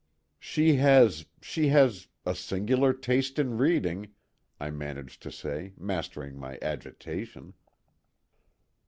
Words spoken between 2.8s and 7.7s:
taste in reading," I managed to say, mastering my agitation.